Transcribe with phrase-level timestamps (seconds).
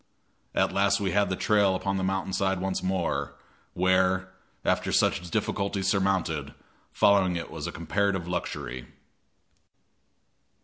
[0.55, 3.35] At last we had the trail upon the mountain side once more,
[3.75, 4.33] where,
[4.65, 6.55] after such difficulties surmounted,
[6.91, 8.87] following it was a comparative luxury.